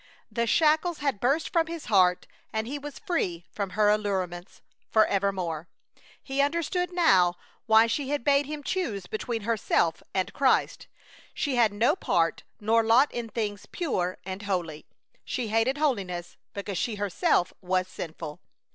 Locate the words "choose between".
8.63-9.43